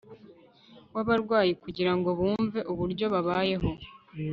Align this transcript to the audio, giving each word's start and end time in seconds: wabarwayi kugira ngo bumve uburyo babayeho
wabarwayi 0.95 1.51
kugira 1.63 1.91
ngo 1.97 2.09
bumve 2.19 2.59
uburyo 2.71 3.05
babayeho 3.13 3.69